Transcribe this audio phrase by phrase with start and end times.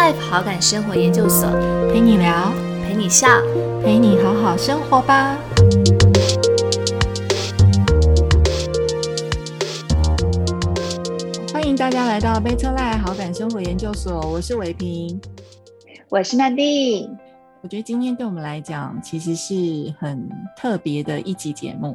[0.00, 1.46] Life 好感生活研究所，
[1.92, 2.50] 陪你聊，
[2.82, 3.28] 陪你笑，
[3.84, 5.36] 陪你好好生活吧。
[11.52, 15.20] 欢迎大家来到 Better Life 好感生活研究所，我是伟平，
[16.08, 17.06] 我是曼蒂。
[17.60, 20.26] 我觉得今天对我们来讲，其实是很
[20.56, 21.94] 特别的一集节目。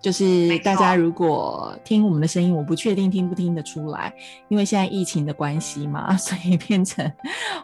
[0.00, 4.14] 就是大家如果听我们的声音，我不确定听不听得出来，
[4.48, 7.10] 因为现在疫情的关系嘛， 所以变成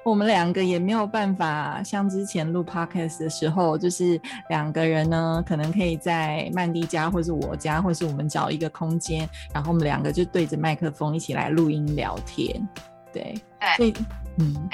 [0.04, 12.69] 我们两个也没有办法像之前录 podcast 的时候，就是两个人呢，可能可以在曼迪家，或是我家，或是我们找一个空间，然后我们两个就对着麦克风一起来录音聊天。
[13.12, 13.32] 对，
[13.77, 13.94] 所以
[14.41, 14.69] 嗯，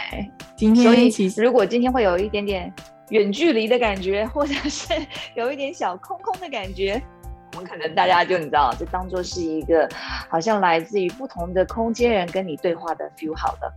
[0.56, 2.72] 今天所以其实如果今天会有一点点
[3.10, 4.94] 远距离的感觉，或者是
[5.36, 7.02] 有一点小空空的感觉。
[7.52, 9.88] 我们可能大家就你知道，就当做是一个
[10.28, 13.72] 好像来自于不同的空间人跟你对话的 feel 好了。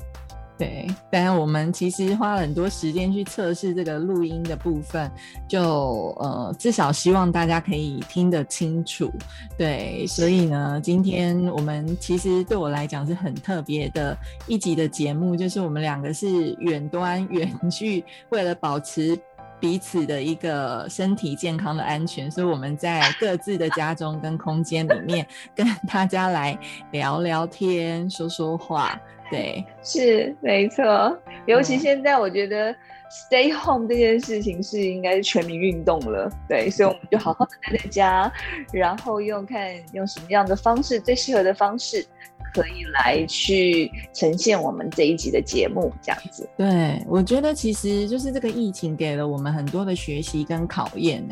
[0.56, 5.12] 对，但我们其实花了很多时间去测试这个录音的部分，
[5.48, 9.12] 就呃至少希望大家可以听得清楚。
[9.58, 14.16] 对，所以呢，今天我们其实对我来讲是很特别的
[14.46, 19.20] 一集的节目，就是我们两个是远端 远距，为了保持。
[19.60, 26.58] 彼此的一个身体健康的安全，所以我们在各自的家中跟空间里面 跟大家来
[26.92, 29.00] 聊聊天、说说话。
[29.32, 31.18] 对，是没错。
[31.48, 32.76] 尤其现在，我觉得
[33.10, 36.30] stay home 这件事情是应该是全民运动了。
[36.48, 38.32] 对， 所以我们就好好的待在家，
[38.72, 42.06] 然后用看用什么样的方式最适合的方式。
[42.54, 46.48] 可以来去呈现我们这一集的节目，这样子。
[46.56, 51.24] 对，我觉得其实就是这个疫情给了我们很多的学习跟考验。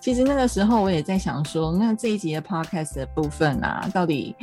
[0.00, 4.34] 其实那个时候我也在想说，那这一集的 podcast 的部分啊，到底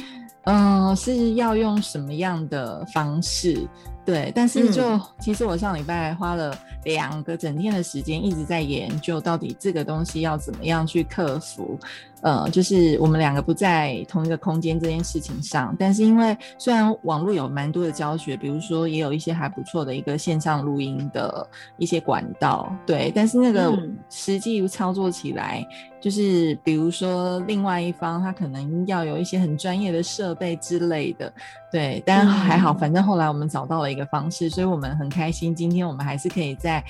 [0.44, 3.68] 嗯是要用什么样的方式？
[4.12, 11.80] 对，但是就其实我上礼拜花了两个整天的时间一直在研究，到底这个东西要怎么样去克服。
[12.24, 23.76] 呃，就是我们两个不在同一个空间这件事情上，但是因为虽然网络有蛮多的教学，比如说也有一些还不错的一个线上录音的一些管道，对，但是那个
[24.10, 25.66] 实际操作起来，
[26.00, 31.34] 就是比如说另外一方他可能要有一些很专业的设备之类的，
[31.72, 36.84] 对，但还好，反正后来我们找到了一个方式，所以我们很开心，今天我们还是可以在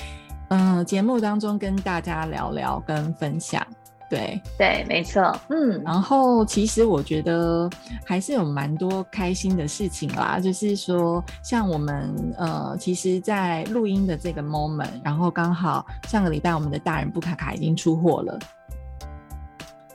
[0.50, 3.66] 嗯节目当中跟大家聊聊跟分享。
[4.10, 7.70] 对对，没错，嗯，然后其实我觉得
[8.06, 18.38] 还是有蛮多开心的事情啦，就是说像我们呃，其实，在录音的这个 moment，然后刚好上个礼拜我们的大人布卡卡已经出货了，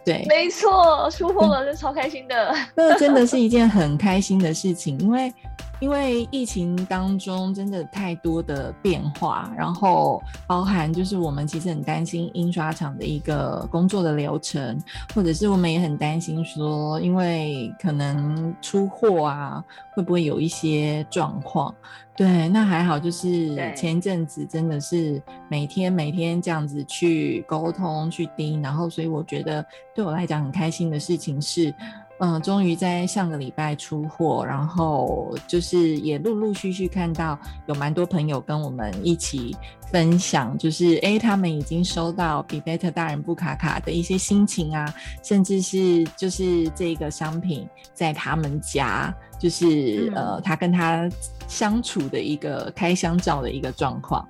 [0.07, 5.31] 对，没错，出货了， 是超开心的，那真的是一件很开心的事情，因为。
[5.79, 14.81] 因为疫情当中真的太多的变化，然后包含就是我们其实很担心印刷厂的一个工作的流程，
[15.15, 19.63] 或者是我们也很担心说，因为可能出货啊，
[19.95, 21.75] 会不会有一些状况？
[22.17, 29.63] 对，那还好，就是前一阵子真的是每天每天这样子去沟通去盯，然后所以我觉得
[29.95, 31.75] 对我来讲很开心的事情是。
[32.19, 39.55] 嗯，终于在上个礼拜出货，然后就是也陆陆续续看到有蛮多朋友跟我们一起
[39.93, 51.07] 分享，就是哎，他们已经收到比贝特大人布卡卡的一些心情啊，甚至是就是这个商品在他们家，就是呃，他跟他
[51.47, 54.27] 相处的一个开箱照的一个状况。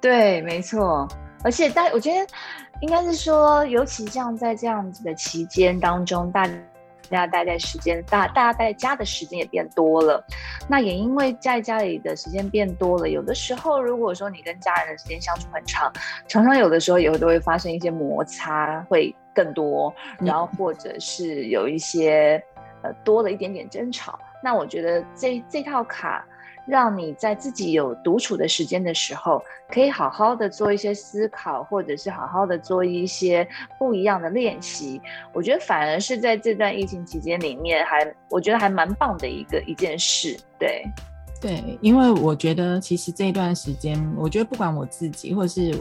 [0.00, 1.08] 对，没错，
[1.42, 2.24] 而且大，我觉得
[2.82, 6.48] 应该是说，尤其像在这样子的期间当中，大。
[7.10, 10.24] 大家待在时间大，大家待在家的时间也变多了。
[10.68, 15.92] 那也因为在家里的时间变多了，有的时候如果说你跟家人的时间相处很长，
[16.28, 22.42] 常常有的时候也会都会发生一些摩擦，会更多，然后或者是有一些
[22.82, 24.18] 呃多了一点点争吵。
[24.42, 26.24] 那我觉得这这套卡。
[26.66, 33.46] 让你在自己有独处的时间的时候，可以好好的做一些思考，或者是好好的做一些
[33.78, 35.00] 不一样的练习。
[35.32, 40.38] 我觉得反而是在这段疫情期间里面，还我觉得还蛮棒的一个一件事。
[40.58, 40.84] 对，
[41.40, 45.78] 对，因为我觉得其实这一段时间，我觉得不管我自己或者是。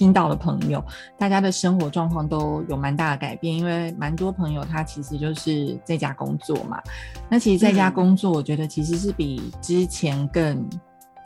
[0.00, 0.82] 听到的朋友，
[1.18, 6.80] 大家的生活状况都有蛮大的改变，因为蛮多朋友他其实就是在家工作嘛。
[7.28, 10.66] 那其实在家工作，我觉得其实是比之前更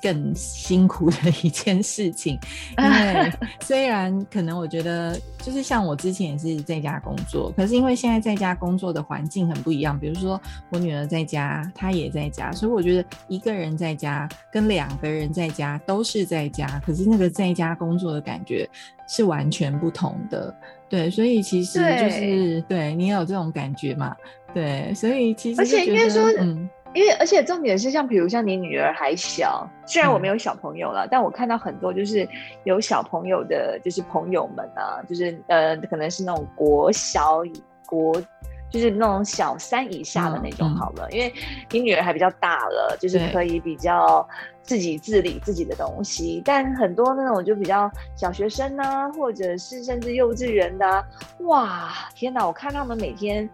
[0.05, 2.39] 更辛苦的一件事情。
[2.77, 9.99] 因为虽然可能我觉得，就是像我之前也是在家工作，可是因为现在在家工作的环境很不一样。
[9.99, 18.69] 比如说我女儿在家，她也在家，所以我觉得一个人在家跟两个人在家都是在家，可是那个在家工作的感觉
[19.09, 20.55] 是完全不同的。
[20.91, 24.15] 对，所以其实就是对你有这种感觉嘛？
[24.53, 32.27] 对，所以其实而且应该说，嗯，因为而且重点是像比如像你女儿还小，虽然我没有小朋友了，但我看到很多就是
[32.65, 37.43] 有小朋友的，就是朋友们啊，就是呃，可能是那种国小
[37.85, 38.23] 国。
[38.71, 41.33] 就是那种小三以下的那种好了，因为
[41.71, 44.29] 你女儿还比较大了，就是可以比较
[44.63, 46.43] 自己自理自己的东西。
[46.45, 51.07] 但很多那种就比较小学生呢，或者是甚至幼稚园的，
[51.43, 52.45] 哇，天哪！
[52.45, 53.49] 我看他们每天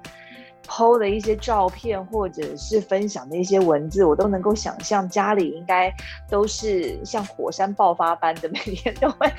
[0.67, 5.93] 剖的一些照片，或者是分享的一些文字，我都能够想象家里应该
[6.29, 9.33] 都是像火山爆发般的，每天都会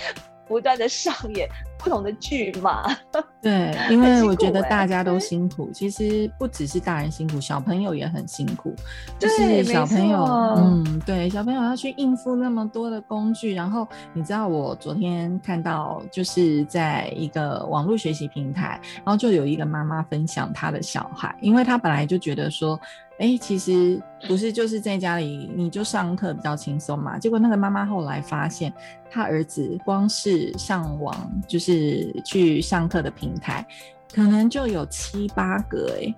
[0.51, 1.47] 不断的上演。
[1.83, 2.95] 不同的剧嘛，
[3.41, 8.71] 对，因为我觉得大家都辛苦，其实不只是大人辛苦，小朋友也很辛苦。
[9.17, 10.23] 就是小朋友，
[10.57, 22.79] 嗯，对，小朋友要去应付那么多的工具，然后你知道，我昨天看到就是在一个网络学习平台，然后就有一个妈妈分享她的小孩，因为她本来就觉得说，
[23.21, 28.73] 哎，其实不是就是在家里你就上课比较轻松嘛，结果那个妈妈后来发现，
[29.09, 31.15] 她儿子光是上网
[31.47, 32.11] 就是。
[32.23, 33.65] 去上课的平台，
[34.13, 36.15] 可能就有七八个哎，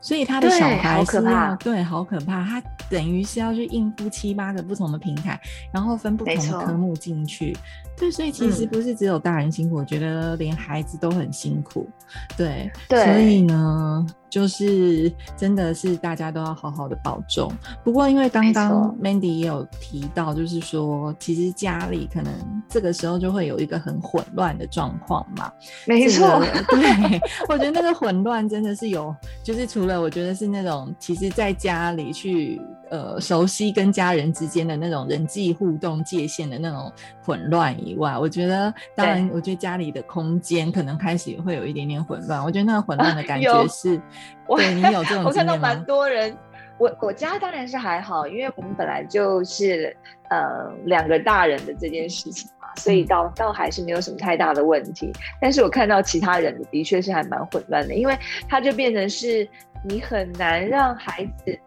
[0.00, 5.40] 所以他的小孩是要对，好可怕，他等于是要去应付七八个不同的平台，
[5.72, 7.56] 然后分不同的科目进去。
[7.96, 11.88] 对，所以其实不是只有大人辛苦，我觉得连孩子都很辛苦。
[12.36, 14.06] 对，所以呢。
[14.36, 17.50] 就是真的是大家都要好好的保重。
[17.82, 22.30] 不过因为刚刚 Mandy 也有提到，就是说其实家里可能
[22.68, 25.50] 这个时候就会有一个很混乱的状况嘛。
[25.86, 27.18] 没错， 对，
[27.48, 32.60] 我觉得那个混乱真的是有，就是除了我觉得是那种其实在家里去
[32.90, 36.92] 呃熟悉跟家人之间的那种人际互动界限的那种
[37.22, 42.42] 混乱以外，我觉得当然我觉得家里的空间可能开始也会有一点点混乱。
[42.42, 44.00] 我觉得那个混乱的 感觉是。
[44.48, 46.36] 对你有这 种我看到蛮多人，
[46.78, 49.96] 我我家当然是还好，因为我们本来就是
[50.30, 55.12] 呃两个大人的这件事情嘛，所以倒倒还是没有什么太大的问题。
[55.40, 58.16] 但是我看到其他人的的确是还蛮混乱的，因为
[58.48, 59.48] 他就变成是
[59.82, 61.58] 你很难让孩子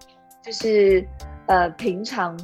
[0.49, 1.07] 就是
[1.45, 2.35] 呃平常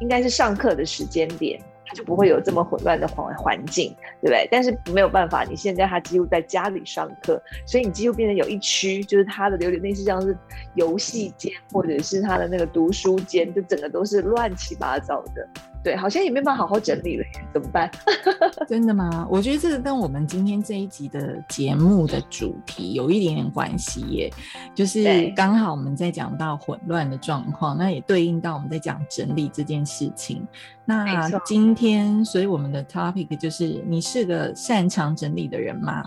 [0.00, 1.62] 应该是上课的时间点。
[1.84, 4.48] 他就不会有这么混乱的环环境，对不对？
[4.50, 10.34] 但是没有办法，你现在他几乎在家里上课，所以你几乎变成有一区，就是他的有点类似像是
[10.74, 15.46] 游戏间，或者是他的那个读书间，就整个都是乱七八糟的。
[15.82, 17.90] 对，好像也没办法好好整理了，怎么办？
[18.68, 19.26] 真的吗？
[19.30, 24.32] 我觉得这个跟我们今天这一集的节目的主题有一点点关系耶，
[24.74, 30.46] 就是刚好我们在讲到混乱的状况，那也对应到我们在讲整理这件事情。
[30.84, 36.02] 那今天，所以我们的 topic 就是你是个擅长整理的人吗？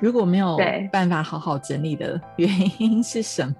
[0.00, 0.58] 如果没有
[0.90, 3.54] 办法好好整理的原因是什么？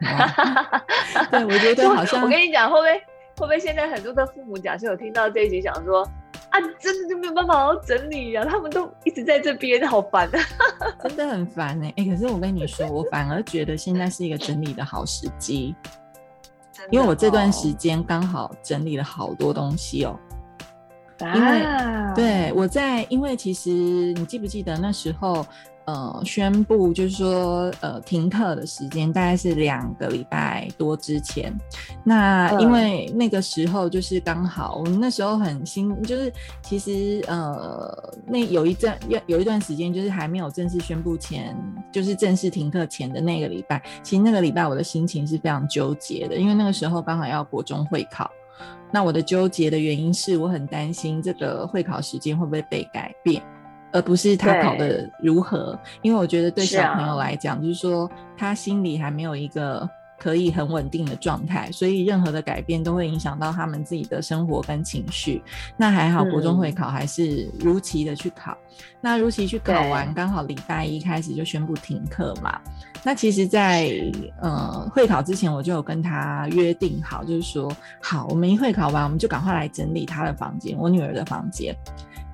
[1.31, 3.14] 对，我觉得好像我跟你讲，会不会？
[3.37, 6.03] 会不会现在很多的父母，假设有听到这一集，想说
[6.51, 8.45] 啊，真的就没有办法好好整理呀？
[8.45, 10.39] 他们都一直在这边，好烦啊！
[11.03, 15.75] 真的很烦哎哎，可是我跟你说，我反而觉得现在是一个整理的好时机，
[16.91, 20.19] 因为我这段时间刚好整理了好多东西哦。
[21.20, 21.65] 因为
[22.15, 25.44] 对我在，因为其实你记不记得那时候？
[25.86, 31.55] 呃，宣布就是说，呃，停课的时间大概是两个礼拜多之前。
[32.03, 41.56] 那因为那个时候就是刚好，我们那时候很新，就是其实呃，那有一阵有有一段时间，就是还没有正式宣布前，
[41.93, 48.31] 就是正式停课前的那个礼拜，其实那个礼拜我的心情是非常纠结的，因为那个时候刚好要国中会考。
[48.91, 53.43] 那我的纠结的原因是我很担心这个会考时间会不会被改变。
[53.94, 65.41] 而不是他考的如何，因为我觉得对小朋友来讲，就是说他心里还没有一个可以很稳定的状态，所以任何的改变都会影响到他们自己的生活跟情绪。
[65.77, 68.56] 那还好，国中会考还是如期的去考。
[69.01, 72.60] 那如期去考完，刚好礼拜一开始就宣布停课嘛。
[73.05, 73.93] 那其实，在
[74.41, 77.70] 呃会考之前，我就有跟他约定好，就是说
[78.03, 81.72] 好，我们一会考完，我们就赶快来整理他的房间，我女儿的房间。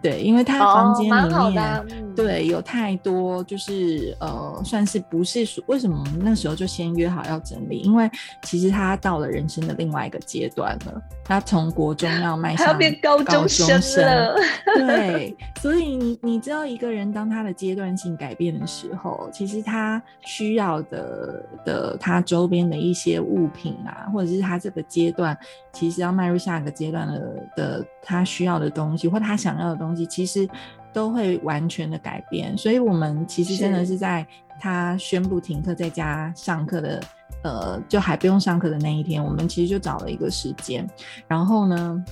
[0.02, 7.80] 对，因为他房间里面、哦嗯、对有太多就是呃，算是不是为什么那时候就先约好要整理？
[7.80, 8.10] 因为
[8.42, 13.68] 其实他到了人生的另外一个阶段了，他从国中要迈向高中生
[14.06, 14.34] 了，
[14.74, 25.36] 对，所以你你知道一个人当他的阶段性改变的时候，其实他需要的的他周边的一些物品啊，或者是他这个阶段
[25.74, 29.89] 其实要迈入下一个阶段的的他需要的东西或他想要的东西。
[29.90, 30.48] 东西其实
[30.92, 34.00] 都会完全的改变，所以我们其实真的是。
[34.00, 34.26] 在
[34.58, 37.02] 他宣布停课在家上课的，
[37.42, 40.88] 呃，就还不用上课的那一天，我们其实就找了一个时间，
[41.28, 42.02] 然后呢，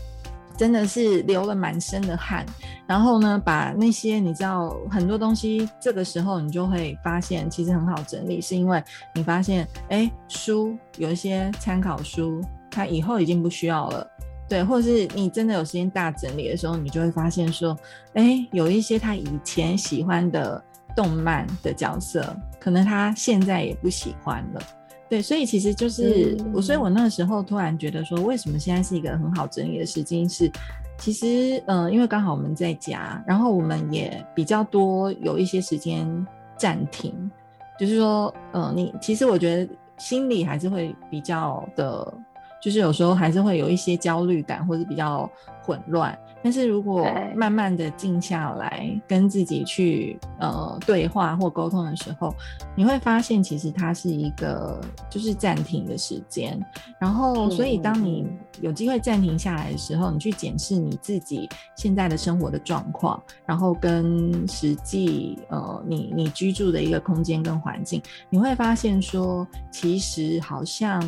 [0.54, 2.44] 真的是流了满身的汗，
[2.86, 8.82] 然后呢，把那些你知道很多东西，这个时候你就会发现其实很好整理，是因为
[9.14, 14.06] 你发现，哎，书有一些参考书，它以后已经不需要了。
[14.48, 17.76] 对，或者是你真的有时间大整理的时候，你就会发现说，
[18.14, 20.62] 哎，有一些他以前喜欢的
[20.96, 24.62] 动漫的角色，可能他现在也不喜欢了。
[25.06, 30.26] 对，所以其实就是我，所以我那个时候突然觉得说，为什么现在是一个很好整理的时间？
[30.26, 30.50] 是
[30.96, 36.26] 其实，嗯，因为刚好我们在家，然后我们也比较多有一些时间
[36.56, 37.30] 暂停，
[37.78, 42.14] 就是说，嗯，你其实我觉得心里还是会比较的。
[42.60, 45.30] 就是有时候还是会有一些焦虑感，或者比较
[45.62, 46.18] 混乱。
[46.42, 52.32] 但是如果慢慢的静下来，跟自己去呃对话或沟通的时候，
[52.76, 54.80] 你会发现其实它是一个
[55.10, 56.58] 就是暂停的时间。
[57.00, 58.26] 然后，所以当你
[58.60, 71.00] 有机会暂停下来的时候，你去检视你自己现在的生活的状况，然后跟实际呃你你居住的一个空间跟环境，你会发现说，其实好像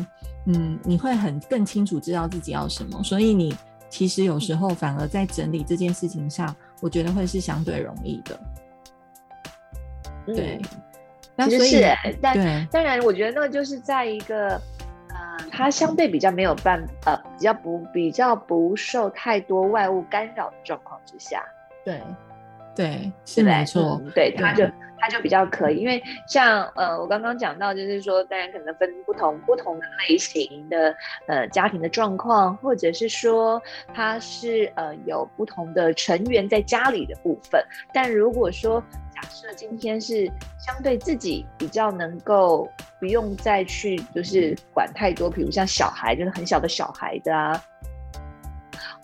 [0.45, 3.55] 嗯你会很更清楚知道自己要什么，所以你。
[3.91, 8.39] 其实有时候反而在整理这件事情上，我觉得会是相对容易的。
[10.25, 10.59] 对，
[11.35, 11.83] 那所以，
[12.21, 14.51] 但当然，我觉得那个就是在一个，
[15.09, 21.43] 呃，它相对比较没有办，呃，比较不比较不受太多外物干扰的状况之下。
[21.83, 22.01] 对，
[22.73, 24.01] 对，是没错。
[24.15, 24.65] 对，他就。
[25.01, 30.95] 它就比较可以，因为像呃，我刚刚讲到，就是说，当然可能分不同不同的类型的
[31.27, 33.61] 呃家庭的状况，或者是说
[33.93, 37.59] 它是呃有不同的成员在家里的部分。
[37.91, 38.81] 但如果说
[39.13, 47.61] 假设今天是相对自己比较能够不用再去就是管太多，比如像小孩，就是很小的小孩的啊。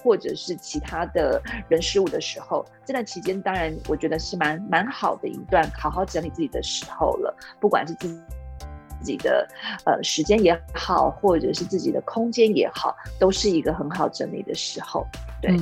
[0.08, 7.36] 或者是其他的人事物的时候，这段期间当然我觉得是蛮蛮好的一段好好整理自己的时候了。
[7.60, 9.46] 不管是自自己的
[9.86, 15.06] 呃时间也好，或者是自己的空间也好，都是一个很好整理的时候。
[15.42, 15.54] 对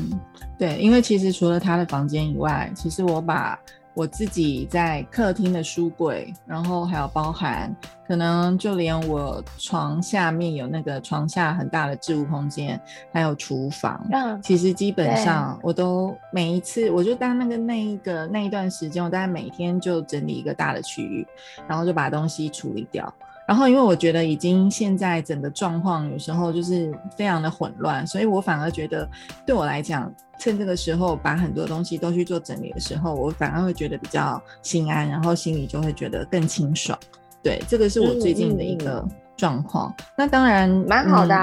[0.60, 3.60] 对，因为其实除了他的房间以外，其实我把。
[3.96, 7.74] 我自己在客厅的书柜，然后还有包含
[8.06, 12.80] 可能就连我床下面有那个床下很大的置物空间，
[13.14, 21.26] 还有厨房，嗯，其实基本上我都每一次，我就当那个那一个那一段时间，我大概每天就整理一个大的区域，
[21.66, 23.12] 然后就把东西处理掉。
[23.48, 29.08] 然后因为我觉得已经现在整个状况有时候就是非常的混乱，所以我反而觉得
[29.46, 30.14] 对我来讲。
[30.38, 36.98] 趁这个时候把很多东西都去做整理的时候，我反而会觉得比较心安，然后心里就会觉得更清爽。
[37.42, 39.94] 对，这个是我最近的一个状况。
[40.18, 41.36] 那当然蛮好的，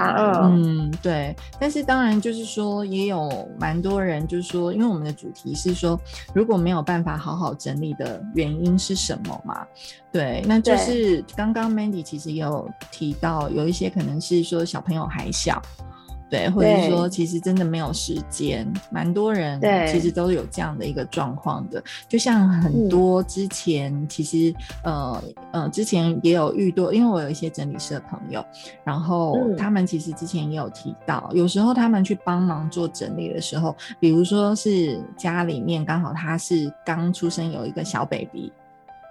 [0.42, 1.32] 嗯，对。
[1.60, 5.96] 但是当然就是说，也有蛮多人就是说，因为我们的主题是说，
[6.34, 9.64] 如果没有办法好好整理的原因是什么嘛？
[10.10, 15.62] 对，那就是刚刚 Mandy 其实也有提到，有一些可能是说小朋友还小。
[16.32, 21.84] 对，或者说其实真的没有时间，蛮多人其实都有这样的一个状况的。
[22.08, 25.22] 就像很多之前，其实呃
[25.52, 28.42] 呃之前也有遇到，因为我有一些整理师的朋友，
[28.82, 38.50] 然后他们其实之前也有提到，有时候他们去帮忙做整理的时候，比如说是家里面刚好他是刚出生有一个小 baby。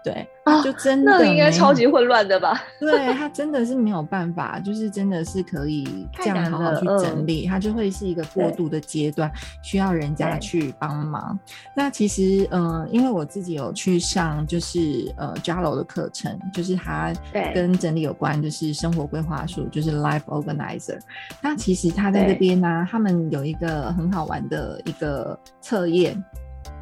[0.03, 0.27] 对，
[0.63, 2.59] 就真的那应该超级混乱的吧？
[2.79, 9.31] 对他真的是没有办法，就是真的是可以 这样好好去整理，他就会是一个过渡的阶段，
[9.61, 11.37] 需要人家去帮忙。
[11.75, 17.13] 那其实，嗯，因为我自己有去上就是呃 Jalo 的课程，就是他
[17.53, 20.99] 跟整理有关，就是生活规划术，就是 Life Organizer。
[21.41, 26.21] 那其实他在这边呢，他们有一个很好玩的一个测验。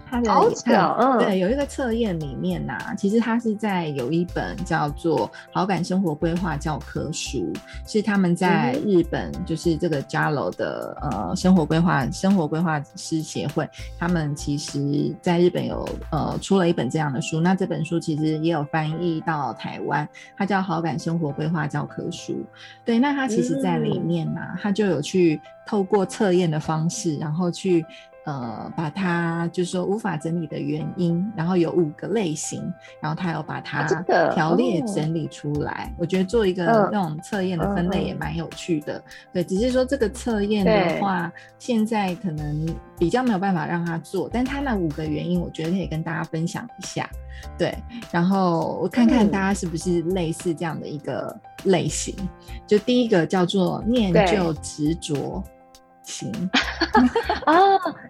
[0.09, 1.17] 它的好巧嗯。
[1.19, 7.53] 对，有一个测验里面呐、其实它是在有一本叫做《好感生活规划教科书》，
[7.85, 22.33] 是他们在嗯日本，就是这个 JALO 的呃生活规划生活规划师协会，他们其实在日本有呃出了一本这样的书，那这本书其实也有翻译到台湾，它叫《好感生活规划教科书》。
[22.83, 24.09] 对，那它其实在里嗯。
[24.09, 27.85] 面呢、它就有去透过测验的方式，然后去
[28.29, 32.61] 呃把它就是说无法整理的原因，然后有五个类型，
[33.01, 33.83] 然后他有把它
[34.31, 35.91] 条列哦整理出来。
[35.97, 39.01] 我觉得做一个嗯那种测验的分类也蛮有趣的。
[39.33, 42.65] 对，只是说这个测验的话，现在可能
[42.97, 47.09] 比较没有办法让他做，但他那五个原因，我觉得可以跟大家分享一下。
[47.57, 47.73] 对，
[48.11, 52.13] 然后我看看嗯大家是不是类似这样的一个类型。
[52.67, 55.43] 就第一个叫做念旧执着
[56.09, 56.31] 型，
[57.45, 57.55] 啊，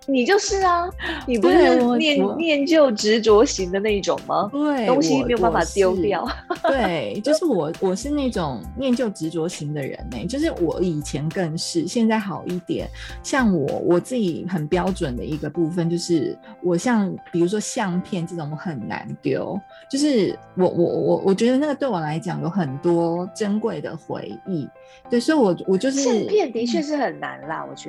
[0.07, 0.89] 你就是啊，
[1.27, 4.49] 你不是念念旧执着型的那一种吗？
[4.53, 6.25] 对，东西没有办法丢掉。
[6.63, 12.87] 对，就是我，我是那种念旧执着型的人呢、就是我以前更是，现在好一点。
[13.21, 19.59] 像我我自己很标准的一个部分，就是我像比如说相片这种，我很难丢。
[19.91, 24.67] 就是我我我我觉得那个对我来讲有很多珍贵的回忆。
[25.09, 27.88] 对，所以我我就是相片的确是很难啦，我觉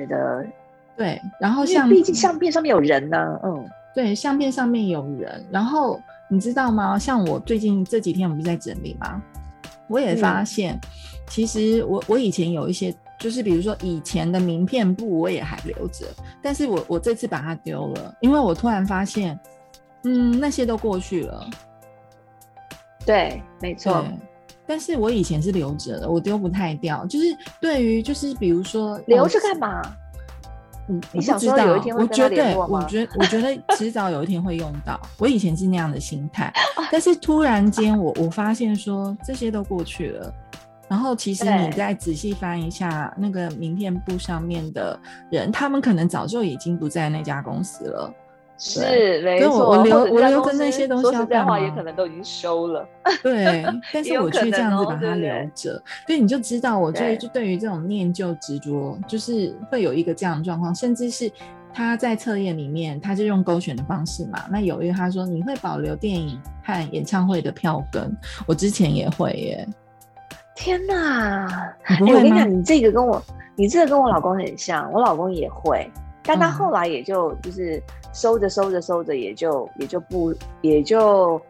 [0.95, 6.99] 对，然后像毕竟相片上面有人呢、嗯，对，相片上面有人，然后你知道吗？
[6.99, 9.21] 像我最近这几天我们不是在整理吗？
[9.87, 10.79] 我也发嗯现，
[11.27, 16.05] 其实我我以前有一些，就是比如说以前的名片簿我也还留着，
[16.41, 19.37] 但是我我这次把它丢了，因为我突然发现，
[20.03, 21.49] 嗯，那些都过去了。
[23.05, 24.17] 对，没错对，，
[24.71, 27.05] 但是我以前是留着的，我丢不太掉。
[27.05, 27.25] 就是
[27.59, 29.81] 对于就是比如说留哦着干嘛？
[30.87, 34.97] 嗯，你想知道说有一天会我觉得，我觉得，我觉得迟早有一天会用到。
[35.17, 36.53] 我以前是那样的心态，
[36.89, 40.33] 但是突然间我，我发现说这些都过去了。
[40.87, 44.97] 然后其实你再仔细翻一下那个名片簿上面的
[45.29, 48.13] 人，他们可能早就已经不在那家公司了。
[48.63, 52.87] 是没错，我留我留着那些东西要说实在话，也可能都已经收了。
[53.23, 61.31] 对， 但是我却这样子把它留哦对不对着，对，你就知道我对对就对于这种念旧执着，就是会有一个这样的状况，甚至是
[61.73, 64.45] 他在测验里面，他就用勾选的方式嘛。
[64.51, 68.15] 那有一个他说你会保留电影和演唱会的票根，
[68.45, 69.67] 我之前也会耶，
[70.55, 71.73] 天哪！
[71.99, 72.15] 你不会吗？
[72.15, 73.19] 哎我跟你讲，你这个跟我，
[73.55, 75.89] 你这个跟我老公很像，我老公也会，
[76.23, 77.81] 但他嗯后来也就就是
[78.13, 81.41] 收着收着收着，也就也就不也就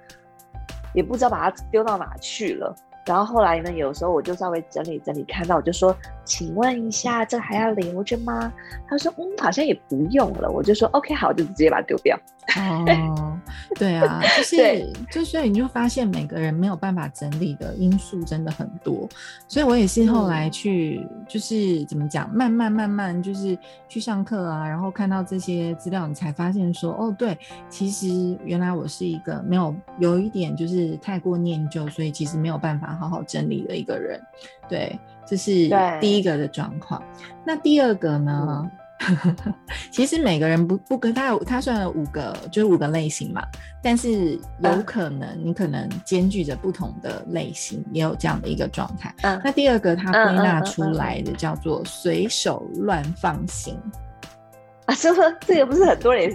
[0.93, 2.75] 也不知道把它丢到哪去了。
[3.05, 8.51] 然后后来呢，有时候我就稍微整理整理，看到我就说：“请问一下，这还要留着吗？”
[8.87, 12.17] 他说：“嗯，好像也不用了。”我就说：“OK，好，就直接把它丢掉。
[12.57, 13.39] 哦，
[13.75, 19.07] 对啊，就是就所以你就发现每个人没有办法整理的因素真的很多，
[19.47, 27.37] 所以我也是后来嗯去、就是怎么讲，慢慢慢慢就是去上课啊，然后看到这些资料，你才发现说，哦，对，
[27.69, 34.21] 其实原来我是一个没有有一点就是太过念旧，所以其实没有办法好好整理的一个人，
[34.69, 37.01] 对，这是第一个的状况。
[37.45, 38.69] 那第二个呢？
[39.89, 43.41] 其实每个人不不跟他有他算了五个就是五个类型嘛，
[43.81, 49.11] 但是有嗯可能你可能兼具着不同的类型，也有这样的一个状态。
[49.23, 53.75] 嗯那第二个他归纳出来的叫做随手乱放型，
[54.85, 56.31] 啊，这个这个不是很多人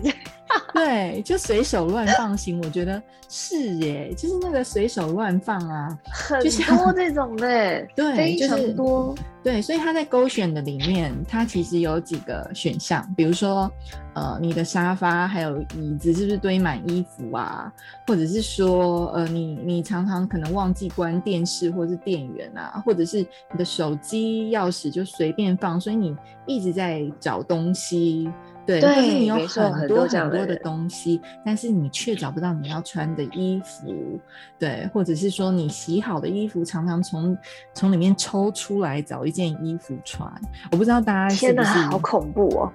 [0.75, 9.15] 对，就随手乱放型，我觉得是耶，就是那个随手乱放啊，很多这种的， 对非常就是多。
[9.43, 13.71] 对，所以它在勾选的里面，它其实有几个选项，比如说，
[14.15, 17.73] 呃，你的沙发还有椅子是不是堆满衣服啊？
[18.09, 28.29] 或者是说，呃，你你常常可能忘记关电视或是电源啊，或者是你的手机钥匙就随便放，所以你一直在找东西。
[28.67, 34.19] 对，但是你有很多很多的东西，但是你却找不到你要穿的衣服，
[34.59, 37.37] 对，或者是说你洗好的衣服常常从
[37.73, 40.29] 从里面抽出来找一件衣服穿，
[40.73, 42.73] 我不知道大家是不是好恐怖哦！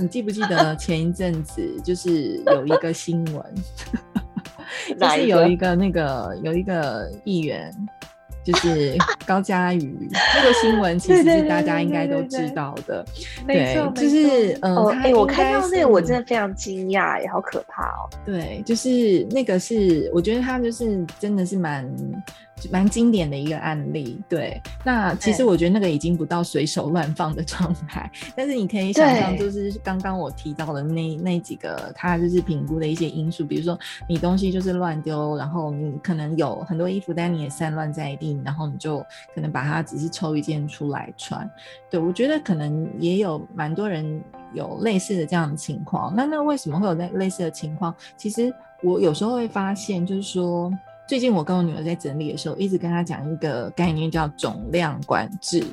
[0.00, 3.54] 你记不记得前一阵子就是有一个新闻
[4.98, 7.74] 就是有一个那个有一个议员。
[8.46, 13.04] 就是高佳瑜那个新闻，其实是大家应该都知道的。
[13.44, 14.76] 对就是嗯
[15.12, 18.08] 我看到那个，我真的非常惊讶，也，好可怕哦！
[18.24, 21.84] 对，就是那个是，我觉得他就是真的是蛮
[22.70, 24.20] 蛮经典的一个案例。
[24.28, 38.98] 对，那其实我觉得那个已经不到随手乱放的状态，但是你可以想象，就是刚刚我提到的那那几个，它就是评估的一些因素，比如说你东西就是乱丢，然后你可能有很多衣服，但你也散乱在地，然后你就
[39.34, 41.48] 可能把它只是抽一件出来穿。
[41.90, 44.20] 对我觉得可能也有蛮多人
[44.52, 46.14] 有类似的这样的情况。
[46.16, 47.94] 那那为什么会有那类似的情况？
[48.16, 50.72] 其实我有时候会发现，就是说，
[51.06, 55.64] 最近我跟我女儿在整理的时候，一直跟她讲一个概念，叫总量管制。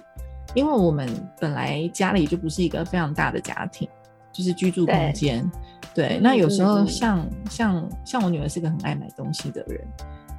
[0.54, 3.90] 因为我们本来家里就不是一个非常大的家庭，
[4.32, 5.50] 就是居住空间。
[5.96, 9.82] 对，那有时候像像像我女儿是个很爱买东西的人，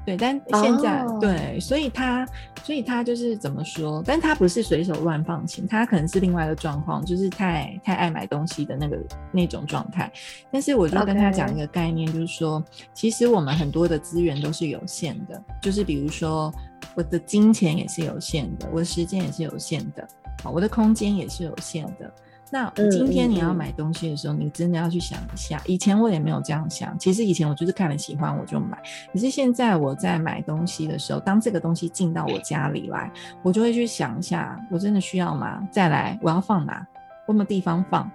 [0.04, 2.26] 对，但现在、哦对，所以他
[2.62, 4.02] 所以他就是怎么说？
[4.04, 8.98] 但他不是随手乱放钱，他可能是另外一个状况，就是太太爱买东西的那个
[9.32, 10.12] 那种状态。
[10.50, 12.62] 但是我就跟他讲一个概念，就是说，
[12.92, 16.52] 其实我们很多的资源都是有限的，就是比如说
[16.94, 20.06] 我的金钱也是有限的，我的时间也是有限的，
[20.42, 22.12] 好，我的空间也是有限的。
[22.50, 25.60] 那嗯今天你要买东西的时候，你真的要去想一下。
[25.66, 28.80] 以前我也没有这样想，其实以前我就是看了喜欢我就买。
[29.12, 33.10] 可是现在我在买东西的时候，当这个东西进到我家里来，
[33.42, 35.66] 我就会去想一下，我真的需要吗？
[35.70, 36.86] 再来，我要放哪？
[37.26, 38.08] 我有没有地方放？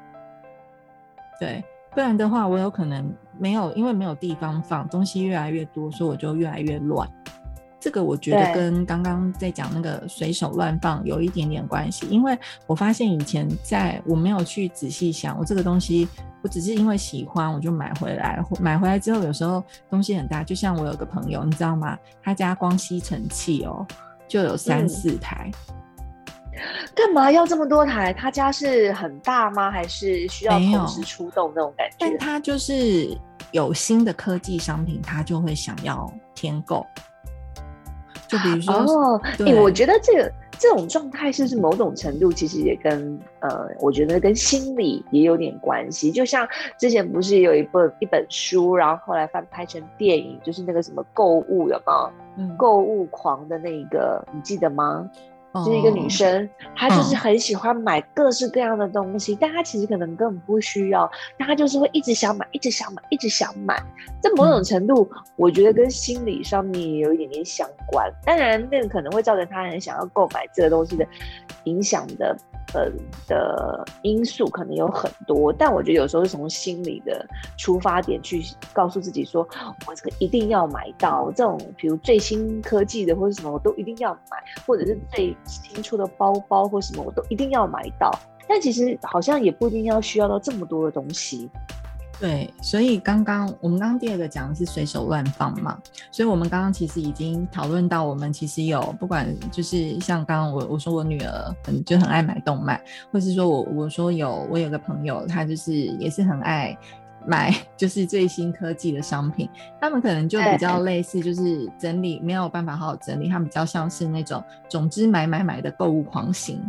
[1.40, 7.10] 对，不然的话，我有可能没有，因为没有地方放，东西越来越多，所以我就越来越乱。
[7.80, 12.38] 这个我觉得跟刚刚在讲那个随手乱放有一点点关系，因为
[12.68, 16.08] 我发现以前在我没有去仔细想，我这个东西
[16.42, 21.98] 我只是因为喜欢我就买回来，买回来之后有时候东西很大，就像我有个朋友，你知道吗？
[22.22, 23.88] 他家光吸尘器哦
[24.28, 25.50] 就有三嗯四台，
[26.94, 28.12] 干嘛要这么多台？
[28.12, 29.72] 他家是很大吗？
[29.72, 31.96] 还是需要同时出动那种感觉？
[32.00, 33.18] 但他就是
[33.52, 36.86] 有新的科技商品，他就会想要添购。
[38.30, 39.22] 就比如说，哦，
[39.62, 46.12] 我觉得这个这种状态是不是某种程度其实也跟呃，我觉得跟心理也有点关系。
[46.12, 52.12] 就像之前不是有一本一本书，然后后来翻拍成电影，就是那个什么购物有没有？
[52.38, 55.10] 嗯，购物狂的那个，你记得吗？
[55.54, 63.76] 就是一个女哦生，她就是嗯很喜欢买各式各样的东西，但她其实可能根本不需要，但她就是会一直想买，一直想买，一直想买。
[64.22, 68.12] 在某种嗯程度，我觉得跟心理上面也有一点点相关。
[68.26, 71.08] 当然，那个可能会造成她很想要购买这个东西的
[71.64, 72.36] 影响的
[72.74, 72.92] 呃
[73.28, 77.26] 的因素可能有很多，但我觉得有时候是从心理的
[77.58, 79.48] 出发点去告诉自己说，
[79.88, 88.12] 我这个一定要买到这种，比如最新科技的或者什么，我都一定要买，或者是最新出的包包或什么，我都一定要买到。
[88.48, 91.50] 但其实好像也不一定要需要到这么多的东西。
[92.20, 95.80] 对，所以刚刚我们刚刚第二个讲的是随手乱放嘛，
[96.12, 106.78] 所以我们刚刚其实已经讨论到，我们其实有不管就是像刚刚我我说我女儿很就很爱买动漫，或是说我我说有我有个朋友，他就是也是很爱
[107.30, 109.48] 买 就是最新科技的商品，
[109.80, 116.60] 他们可能就比较类似，就是整理没有办法好好整理，他们比较像是那种总之买买买的购物狂型。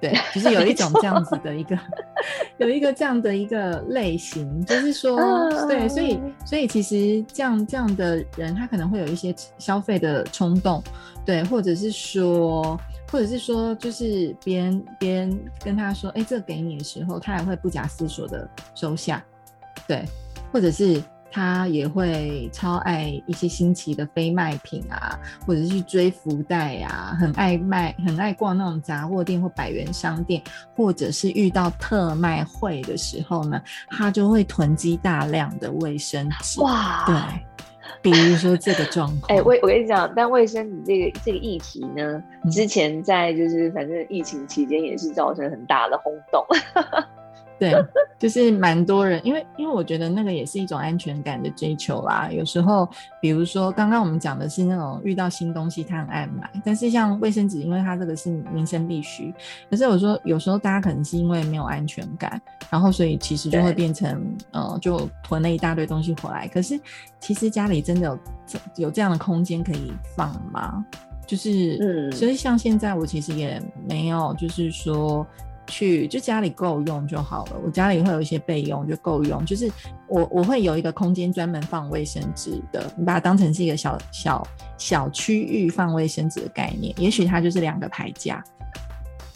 [0.00, 1.78] 对，就是有一种这样子的一个，
[2.58, 5.18] 有一个这样的一个类型，就是说，
[5.66, 10.82] 对，所以所以其实这样这样的人，他可能会有一些消费的冲动，
[11.24, 12.78] 对，或者是说，
[13.10, 19.24] 或者是说，就是别人别人跟他说，哎，这个给你的时候，他也会不假思索的收下，
[19.86, 20.04] 对，
[20.52, 21.02] 或者是。
[21.36, 30.40] 他也会超爱一些新奇的非卖品啊，或者是去追福袋啊，很爱卖，很爱逛那种杂货店或百元商店，
[30.76, 36.60] 或者是遇到特卖会的时候呢，他就会囤积大量的卫生纸。
[36.60, 37.16] 哇，对，
[38.00, 39.22] 比如说这个状况。
[39.36, 46.46] 哎、我我跟你讲，但卫生纸这个这个议题呢，嗯之前在就是反正疫情期间也是造成很大的轰动。
[47.72, 47.84] 对，
[48.18, 52.28] 就是蛮多人，因为因为我觉得那个也是一种安全感的追求啦。
[52.30, 52.88] 有时候，
[53.20, 59.32] 比如说刚刚我们讲的是那种遇到新东西他很爱买，但是像卫生纸，因为它这个是民生必须，
[59.70, 64.22] 可是我说有时候大家可能是因为没有安全感，然后所以其实就会变成
[64.52, 66.46] 呃就囤了一大堆东西回来。
[66.48, 66.78] 可是
[67.20, 70.84] 其实家里真的有这有这样的空间可以放吗？
[71.26, 75.26] 就是，嗯所以像现在我其实也没有，就是说
[75.66, 77.52] 去就家里够用就好了。
[77.64, 79.70] 我家里会有一些备用就够用，就是
[80.08, 84.46] 我我会有一个空间专门放卫生纸的，你把它当成是一个小小
[84.76, 86.94] 小区域放卫生纸的概念。
[86.98, 88.42] 也许它就是两个牌架，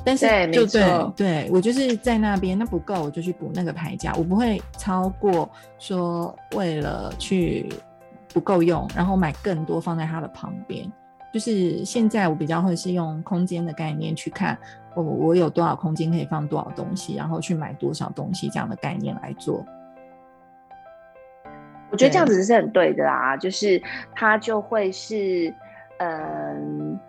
[0.05, 7.69] 但是就对错对我就是在那边，那不够我就去补那个牌架，我不会超过说为了去
[8.33, 10.91] 不够用，然后买更多放在它的旁边。
[11.31, 14.59] 就是现在我比较会是用空间的概念去看，
[15.03, 19.65] 我我有多少空间可以放多少东西，然后去买多少东西这样的概念来做。
[21.91, 23.83] 我觉得这样子是很对的啊，就是
[24.15, 25.53] 它就会是，
[25.99, 27.01] 嗯，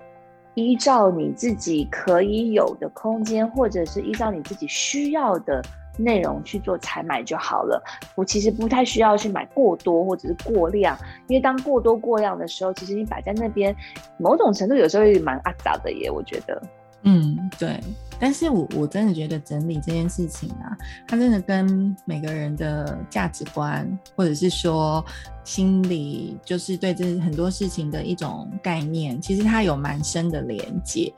[0.53, 5.61] 依照你自己可以有的空间，或者是依照你自己需要的
[5.97, 7.83] 内容去做采买就好了。
[8.15, 10.97] 我其实不太需要去买过多或者是过量，
[11.27, 13.75] 因为当过多过量的时候，其实你摆在那边，
[14.17, 16.09] 某种程度有时候也蛮阿杂的耶。
[16.09, 16.61] 我觉得，
[17.03, 17.79] 嗯，对。
[18.19, 20.77] 但是我我真的觉得整理这件事情啊，
[21.07, 25.03] 它真的跟每个人的价值观，或者是说
[25.43, 31.11] 心理，就是对这很多事情的一种概念，其实它有蛮深的连接。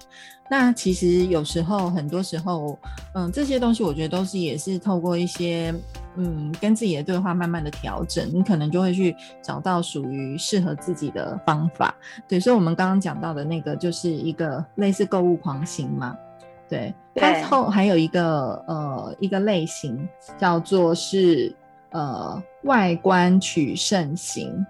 [0.50, 2.78] 那其实有时候，很多时候，
[3.14, 5.74] 嗯，这些东西我觉得都是也是透过一些，
[6.18, 11.96] 嗯，跟自己的对话，慢慢的调整，你可能就会去找到属于适合自己的方法。
[12.28, 16.18] 对，所以我们刚刚讲到的那个，就是一个类似购物狂型嘛。
[16.72, 20.08] 对，它后还有一个呃一个类型
[20.38, 21.54] 叫做是
[21.90, 24.66] 呃外观取胜型。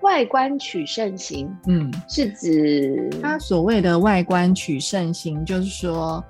[0.00, 6.22] 外观取胜型，嗯，是指他所谓的外观取胜型，就是说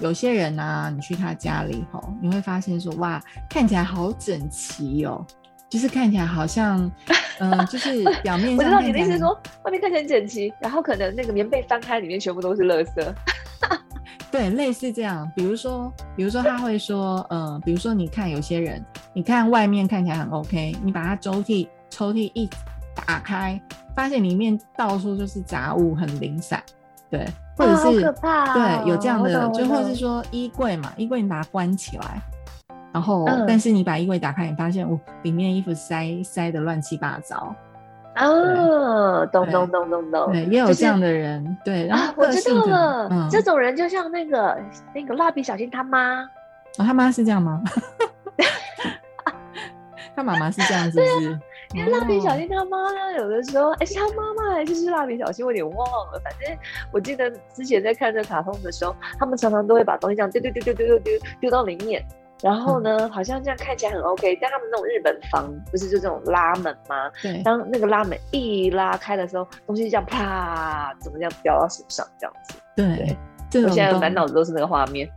[0.00, 5.24] 有些人呢，你去他家里吼，你会发现说哇，看起来好整齐哦，
[5.68, 6.90] 就是看起来好像
[7.38, 13.14] 嗯， 就是表面我知道你的意思，说外面看起来整齐，然后可能那个棉被翻开，里面全部都是垃圾。
[14.30, 22.48] 对，类似这样，比如说，比如说他会说，呃，比如说你看有些人，你看外面看起来很 OK，你把他抽屉抽屉一
[22.94, 23.60] 打开，
[23.94, 26.62] 发现里面到处就是杂物，很零散，
[27.10, 32.22] 对，或者是对有这样的，就或者是说衣柜嘛，衣柜你把它关起来，
[32.92, 37.54] 然后但是你把衣柜打开，你发现哦，里面衣服塞塞的乱七八糟。
[38.16, 44.58] 哦，懂懂懂懂懂，对，也有这样的人，对，然后我知道了，这种人就像那个
[44.94, 46.22] 那个蜡笔小新他妈，
[46.78, 47.62] 哦，他妈是这样吗？
[50.16, 51.38] 他妈妈是这样子，是？
[51.72, 55.46] 因为蜡笔小新他妈呢，有的时候，哎，是他妈妈还是是蜡笔小新？
[55.46, 56.58] 我有点忘了，反正
[56.90, 62.04] 我记得之前在看这卡通的时候，他们常常都会把东西这样丢丢丢丢丢丢丢丢到里面。
[62.42, 67.10] 然后呢，好像这样看起来很 OK，但他们那种日本房不是就这种拉门吗？
[67.22, 67.42] 对。
[67.42, 72.54] 当那个拉门一拉开的时候，东西就这样啪，怎么这样掉到手上这样子？
[72.76, 73.16] 对。
[73.54, 75.08] 我现在满脑子都是那个画面，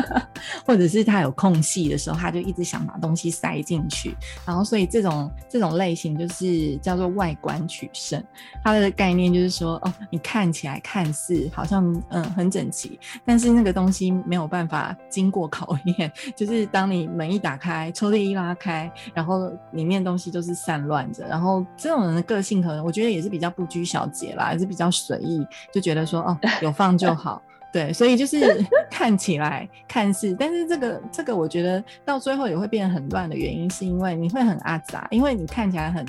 [0.66, 4.14] 或者是他有空隙的时候，他就一直想把东西塞进去，
[4.46, 8.22] 然后所以这种这种类型就是叫做外观取胜。
[8.62, 27.40] 它的概念就是说，哦，你看起来看似好像嗯很整齐，但是那个东西没有办法经过考验， 就是当你门一打开，抽屉一拉开，然后里面东西都是散乱着，然后这种人的个性可能我觉得也是比较不拘小节啦，也是比较随意，就觉得说哦有放就好。
[27.72, 36.04] 对，所以就是 看起来看似，但是这个这个，我觉得到最后也会变得很乱的原因，是因为你会很阿杂，因为你看起来很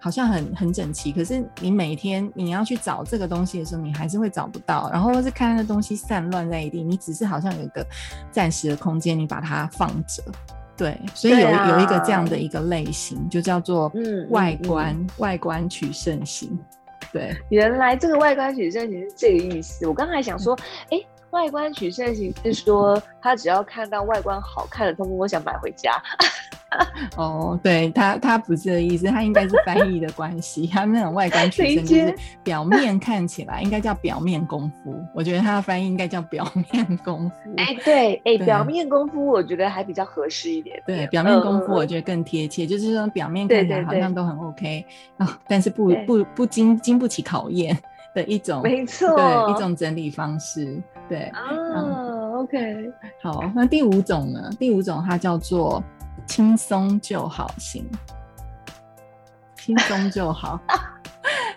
[0.00, 7.86] 好像很很整齐，可是你每天你要去找这个东西的时候，你还是会找不到，然后是看那东西散乱在一地，你只是好像有一个
[8.32, 10.22] 暂时的空间，你把它放着。
[10.76, 13.92] 对，所以有有一个这样的一个类型，就叫做
[14.30, 16.58] 外观外观取胜型。
[17.10, 19.86] 对，原来这个外观取胜型是这个意思。
[19.86, 20.54] 我刚才想说，
[20.90, 26.00] 哎，外观取胜型是说他只要看到外观好看的，通通都想买回家。
[27.16, 30.66] 哦，对他，他不是的意思，他应该是翻译的关系。
[30.66, 37.34] 他那种外观取胜就是表面看起来应该叫表面功夫，我觉得他的翻译应该叫表面功夫。
[37.56, 40.82] 哎，对，哎，表面功夫我觉得还比较合适一点。
[40.86, 44.84] 对，表面功夫我觉得更贴切，就是说表面看起来好像都很 OK
[45.18, 47.76] 啊，但是不不不经经不起考验
[48.14, 50.80] 的一种，没错，对，一种整理方式。
[51.08, 51.42] 对，啊
[52.36, 54.50] ，OK，好，那第五种呢？
[54.58, 55.82] 第五种它叫做。
[56.26, 57.84] 轻松就好行，
[59.56, 60.60] 轻松就好。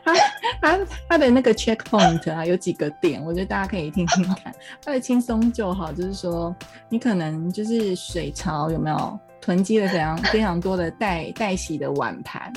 [0.03, 0.13] 他
[0.61, 4.53] 他他的那个 check point 啊，有几个点，我觉得大家可以听听看。
[4.83, 6.55] 他的轻松就好，就是说
[6.89, 12.53] 你可能就是水槽有没有囤积了非常非常多的待待 洗的碗盘，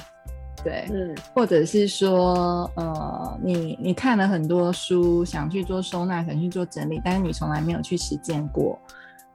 [0.63, 8.79] 对，嗯，或者是说呃，你你看了很多书，想去做收纳，想去做整理，但是你从来没有去实践过。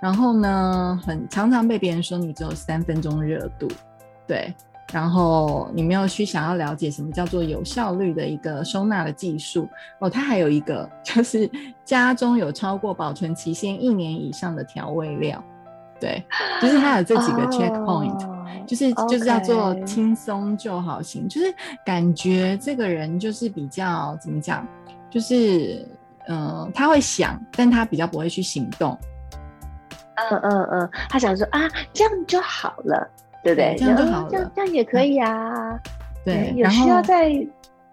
[0.04, 3.70] 然后呢，很常常被别人说你只有三分钟热度，
[4.28, 4.54] 对。
[4.92, 9.68] 然后你没有去想要了解什么叫做有效率的一个收纳的技术
[10.00, 10.10] 哦。
[10.10, 11.50] 它还有一个 就是
[11.86, 15.42] 家中有超过保存期限一年以上的调味料，
[16.02, 16.22] 对，
[16.62, 18.30] 就是它有这几个 checkpoint，、哦
[18.68, 21.54] 就是就是叫做轻松就好型，就是
[21.86, 24.66] 感觉这个人就是比较怎么讲，
[25.10, 25.88] 就是
[26.28, 28.98] 嗯、呃他会想，但他比较不会去行动，
[30.16, 30.40] 嗯。
[30.40, 31.62] 嗯嗯，他想说啊，
[31.94, 33.10] 这样就好了，
[33.44, 33.76] 对不对？
[33.78, 34.28] 这样就嗯好了。
[34.30, 35.80] 这样这样也可以啊。
[36.26, 37.48] 对，有然后需要再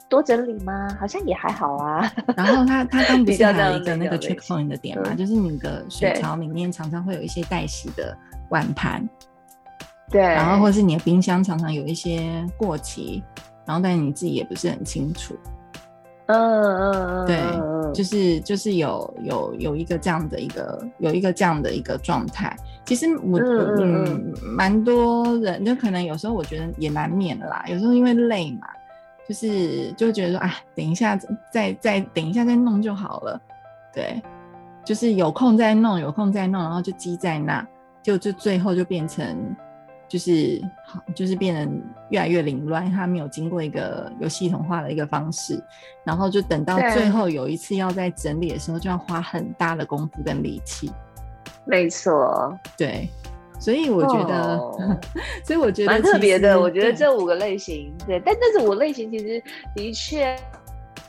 [0.08, 0.88] 多整理吗？
[1.00, 2.12] 好像也还好啊。
[2.36, 5.16] 然后他他刚不是还有一个那个 checkpoint 的点嘛，嗯。
[5.16, 8.16] 就是你的水槽里面常常会有一些待洗的
[8.50, 9.08] 碗盘，
[10.10, 13.22] 对，然后或是你的冰箱常常有一些过期，
[13.64, 15.36] 然后但你自己也不是很清楚，
[16.32, 22.56] 嗯嗯嗯，对就是就是有有有一个这样的一个有一个这样的一个状态。
[22.84, 28.66] 其实我嗯蛮多人就可能有时候我觉得也难免啦，有时候因为累嘛，
[29.28, 31.18] 就是就会觉得说啊，等一下
[31.52, 33.40] 再再等一下再弄就好了，
[33.92, 34.20] 对，
[34.84, 37.64] 就是有空再弄，有空再弄，然后就积在那，
[38.02, 39.54] 就就最后就变成
[40.10, 41.72] 就是好，就是变得
[42.08, 45.62] 越来越凌乱，他没有经过一个有系统化的一个方式，
[46.04, 50.90] 然后就等到最后有一次要在整理的时候，就要花很大的功夫跟力气，
[51.64, 53.08] 没错，对，
[53.60, 54.98] 所以我觉得，哦
[55.46, 56.60] 所以我觉得蛮特别的。
[56.60, 59.40] 我觉得这五个类型，对，但这五个类型其实
[59.76, 60.36] 的确。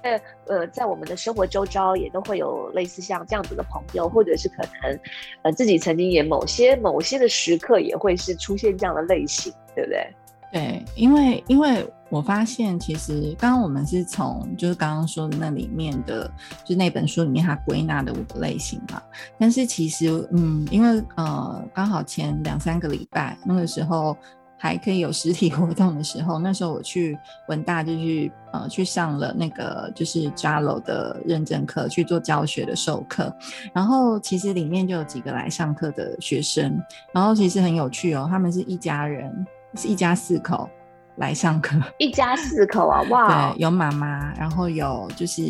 [0.01, 4.99] 呃呃，在我们的生活周遭也都会有类似像这样子的朋友，或者是可能
[5.43, 10.07] 呃自己曾经也某些某些的时刻也会是出现这样的类型，对不对？
[10.51, 16.29] 对，因为因为我发现，其实刚刚我们是从就是刚刚说的那里面的，
[16.65, 19.01] 就那本书里面它归纳的五个类型嘛。
[19.39, 24.17] 但是其实，嗯，因为呃，刚好前两三个礼拜那个时候
[24.61, 33.35] 还可以有实体活动的时候，那时候我去文大就去呃去上了那个就是 Jalo 的认证课，去做教学的授课。
[33.73, 36.79] 然后其实里面就有几个来上课的学生，
[37.11, 39.45] 然后其实很有趣哦，他们是一家人。
[39.73, 40.69] 是一家四口
[41.17, 45.41] 来上课， 一家四口啊，哇对，，有妈妈，然后有就是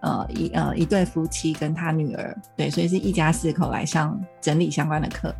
[0.00, 5.34] 呃一呃一对夫妻跟他女儿，对，所以是一家四口来上整理相关的课。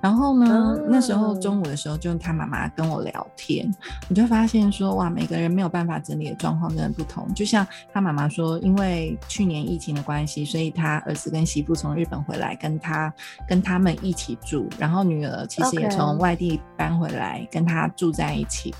[0.00, 3.70] 然后呢，那时候嗯中午的时候，就他妈妈跟我聊天，
[4.08, 7.32] 我就发现说，哇，每个人没有办法整理的状况真的不同。
[7.34, 13.12] 就像他妈妈说，因为去年疫情的关系，所以他儿子跟媳妇从日本回来，跟他
[13.48, 18.74] 跟他们一起住，然后女儿其实也从外地搬回来跟他住在一起。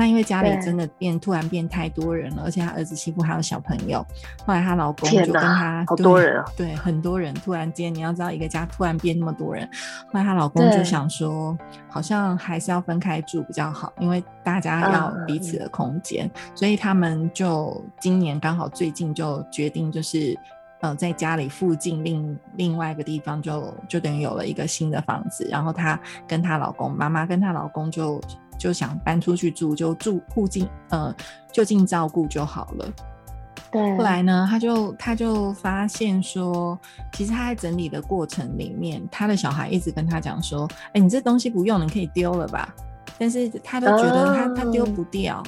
[0.00, 3.98] 那因为家里真的变突然变太多人了，而且她儿子媳妇还有小朋友，
[4.46, 9.68] 后来她老公就跟她对好多人啊对，很多人突然间，你要知道一个家突然变那么多人，
[10.06, 11.54] 后来她老公就想说，
[11.86, 20.34] 好像还是要分开住比较好，因为大家要嗯彼此的空间，所以他们就今年刚好最近就决定就是。
[20.82, 28.18] 呃，在家里附近另另外一个地方就就等于有了一个新的房子，然后她跟她老公，妈妈跟她老公就
[28.60, 31.12] 就想搬出去住，就住附近呃
[31.50, 32.92] 就近照顾就好了。
[33.72, 36.78] 对，后来呢，他就他就发现说，
[37.12, 42.74] 其实他在整理的过程里面，他的小孩一直跟他讲说：“哎、你这东西不用，你可以丢了吧？”
[43.16, 45.42] 但是他都觉得他、他丢不掉，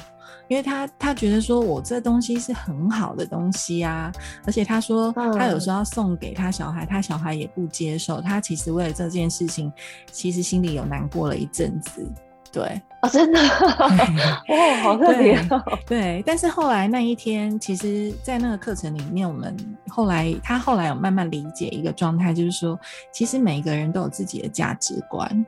[0.47, 4.11] 因为他他觉得说我这东西是很好的东西啊，
[4.45, 9.73] 而且他说他有时候要送给他小孩，他小孩也不接受，他其实为了这件事情，
[10.11, 12.07] 其实心里有难过了一阵子，
[12.53, 12.81] 对。
[13.01, 13.39] 哦，真的，
[14.47, 19.53] 哦，好特别哦，对，但是后来那一天，其实，在那个课程里面，我们
[19.89, 22.79] 后来他后来有慢慢理解一个状态，就是说，
[23.11, 25.45] 其实每一个人都有自己的价值观。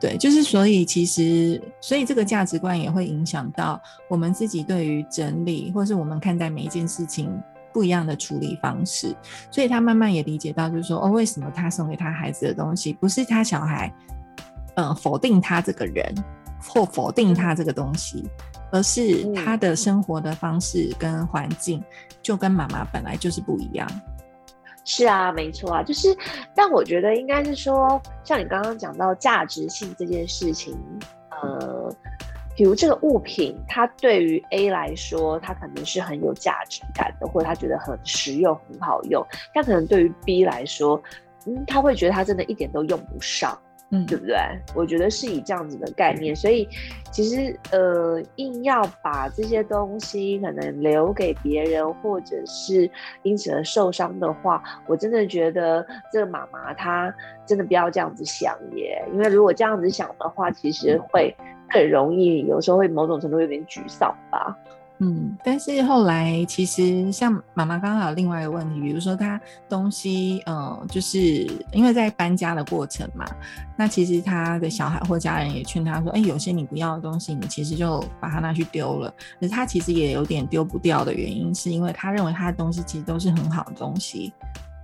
[0.00, 3.78] 对，就是所以其实，所以这个价值观也会影响到
[4.08, 7.30] 我们自己对于整理，或是我们看待每一件事情
[7.74, 9.14] 不一样的处理方式。
[9.50, 13.92] 所以他慢慢也理解到，就是说，哦，为什么他送给他孩子的东西，不是他小孩，
[14.76, 16.14] 呃，否定他这个人，
[16.62, 18.24] 或否定他这个东西，
[18.70, 21.82] 而是嗯他的生活的方式跟环境
[22.22, 23.88] 就跟妈妈本来就是不一样。
[24.84, 26.16] 是啊，没错啊，就是，
[26.54, 30.78] 但我觉得应该是说，像你刚刚讲到价值性这件事情，
[31.30, 31.92] 呃，
[32.54, 41.02] 比如这个物品，它对于 A 来说，它可能是很有价值感的，或者他觉得很实用、很好用，但可能对于 B 来说，
[41.46, 43.58] 嗯，他会觉得他真的一点都用不上。
[43.90, 44.36] 嗯，对不对？
[44.74, 46.68] 我觉得是以这样子的概念，所以
[47.12, 52.90] 其实呃，硬要把这些东西可能留给别人，或者是
[53.22, 57.14] 因此而受伤的话，我真的觉得这个妈妈她
[57.46, 61.32] 真的不要这样子想耶，因为如果这样子想的话，其实会
[61.70, 64.56] 更容易，有时候会某种程度有点沮丧吧。
[64.98, 71.18] 嗯，但是后来其实像妈妈刚刚有另外一个问题，比如说她东西，呃，就是
[71.72, 73.26] 因为在搬家的过程嘛，
[73.76, 79.12] 那其实她的小孩或家人也劝她说，哎，有些你不要的东西，你其实就把它拿去丢了。
[79.38, 84.32] 可是她其实也有点丢不掉的原因，是因为她认为她的东西其实都是很好的东西，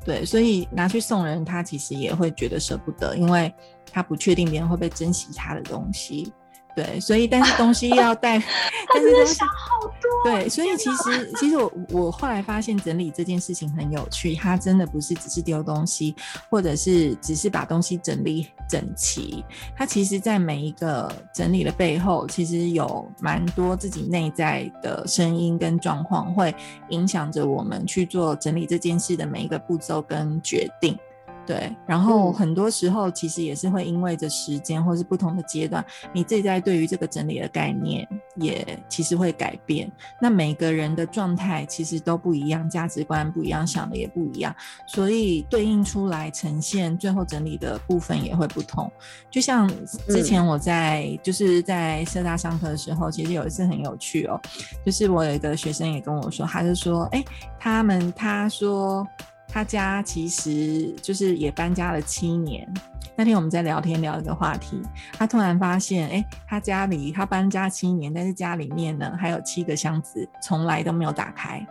[0.04, 3.50] 对，所以拿去送人，她其实也会觉得舍不得，因为
[3.90, 6.30] 她不确定别人会不会珍惜她的东西。
[6.74, 8.38] 对，所以但是东西要带，
[8.92, 10.32] 但是东西好多。
[10.32, 16.14] 对，所以其实其实我我后来发现整理这件事情很有趣，它真的不是只是丢东西，
[16.48, 19.44] 或者是只是把东西整理整齐，
[19.76, 26.54] 它其实在每一个整理的背后，其实有蛮多自己内在的声音跟状况，会
[26.90, 30.96] 影响着我们去做整理这件事的每一个步骤跟决定。
[31.44, 39.90] 对，然后很多时候其实也是会因为着时间或是不同的阶段，你自己在对于这个整理的概念也其实会改变。
[40.20, 44.54] 那每个人的状态其实都不一样，价值观不一样，想的也不一样，
[44.86, 48.90] 所以对应出来呈现最后整理的部分也会不同。
[49.30, 49.68] 就像
[50.08, 54.40] 之前我在就是在社大上课的时候，其实有一次很有趣哦，
[54.86, 57.24] 就是我有一个学生也跟我说，他就说，哎，
[57.58, 59.04] 他们他说。
[59.52, 62.66] 他家其实就是也搬家了七年。
[63.14, 64.80] 那天我们在聊天聊一个话题，
[65.12, 71.64] 他突然发现，哎，他家里他搬家七年，但是家里面呢还有七个箱子，从来都没有打开，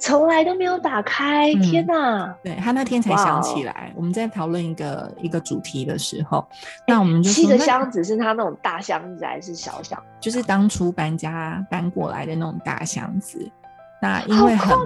[0.00, 1.54] 从来都没有打开。
[1.54, 2.34] 天哪！
[2.42, 6.44] 对他那天才想起来，我们在讨论一个一个主题的时候，
[6.84, 10.02] 那我们就七个箱子是他那种大箱子还是小箱？
[10.18, 13.48] 就是当初搬家搬过来的那种大箱子。
[14.00, 14.78] 那因为很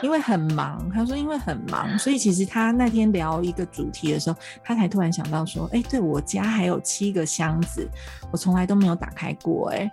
[0.00, 7.86] 因为很忙，他说因为很忙，所以其实他那天聊一个主题的时候，他才突然想到说，哎，对我家还有七个箱子，
[8.30, 9.90] 我从来都没有打开过，哎，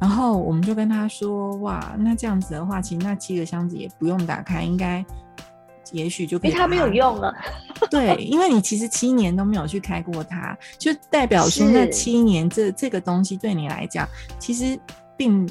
[0.00, 5.04] 然后我们就跟他说，哇，那这样子的话，其实那七个箱子也不用打开，应该
[5.92, 6.52] 也许就可以。
[6.52, 7.30] 他没有用了。
[7.90, 14.08] 对，因为你其实七年都没有去开过它，就代表说那七年这这个东西对你来讲，
[14.38, 14.80] 其实
[15.14, 15.46] 并。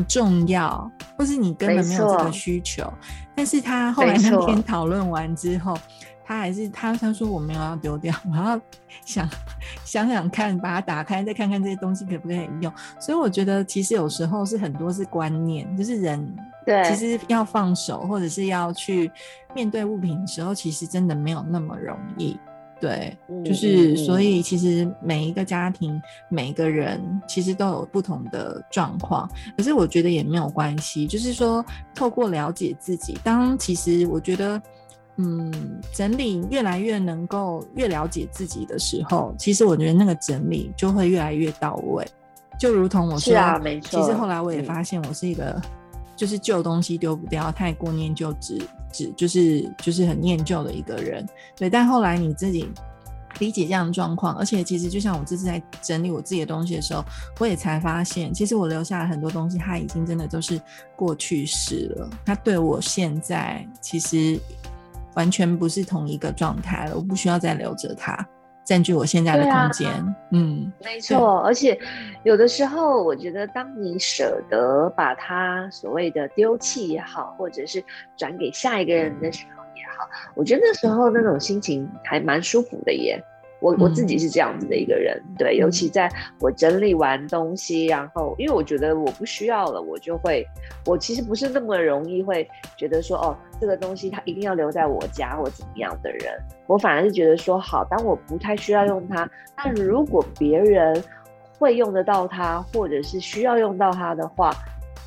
[0.00, 2.90] 不重要，或是你根本没有这个需求。
[3.34, 5.76] 但是他后来那天讨论完之后，
[6.24, 8.58] 他还是他他说我没有要丢掉，我要
[9.04, 9.28] 想
[9.84, 12.72] 想想看，把它打开，再看看这些东西可不可以用。
[12.98, 19.10] 所以我觉得其实有时候是很多是观念，就是人对其实要放手，或者是要去
[19.54, 22.40] 面对物品的时候，其实真的没有那么容易。
[22.80, 23.14] 对，
[23.44, 26.00] 就是所以其实每一个家庭、
[26.30, 31.06] 每个人其实都有不同的状况，可是我觉得也没有关系。
[31.06, 31.62] 就是说，
[31.94, 34.62] 透过了解自己，当其实我觉得，
[35.16, 35.52] 嗯，
[35.92, 42.06] 整理越来越能够越了解自己的时候，其实我觉得那个整理就会越来越到位。
[42.58, 43.34] 就如同我说，
[43.82, 45.60] 其实后来我也发现，我是一个
[46.20, 48.60] 就是旧东西丢不掉，太过念旧只。
[48.92, 51.24] 只就是就是很念旧的一个人，
[51.56, 51.70] 对。
[51.70, 52.68] 但后来你自己
[53.38, 57.04] 理解这样的状况，而且其实就像我这次在整理我自己的东西的时候，
[57.38, 60.60] 我也才发现，其实我留下来很多东西，它已经真的都是
[60.96, 62.10] 过去式了。
[62.26, 64.38] 它对我现在其实
[65.14, 68.28] 完全不是同一个状态了，我不需要再留着它。
[68.70, 69.90] 占据我现在的空间，
[70.30, 71.40] 嗯，没错。
[71.40, 71.76] 而且
[72.22, 77.82] 有的时候，我觉得当你舍得把它所谓的丢弃也好，或者是
[78.16, 83.20] 转给下一个人的时候也好，我觉得那时候那种心情还蛮舒服的耶。
[83.60, 90.44] 我我自己是这样子的一个人，对，尤其在我整理完东西，然后因为我觉得我不需要了，我就会，
[90.86, 96.32] 我其实不是那么容易会觉得说，哦，这个东西它一定要留在我家或怎么样的人，
[96.66, 101.02] 我反而是觉得说，好，当我不太需要用它，那如果别人
[101.58, 104.50] 会用得到它，或者是需要用到它的话，